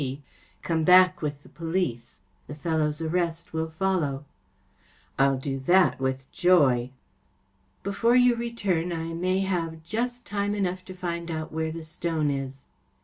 [0.01, 0.23] D.
[0.63, 2.21] Come back with the police.
[2.47, 4.23] The fellow’s arrest will follow.‚ÄĚ"
[5.23, 6.89] I’ll do that with joy.‚ÄĚ"
[7.83, 12.31] Before you return I may have just time enough to find out where the stone
[12.31, 12.65] is.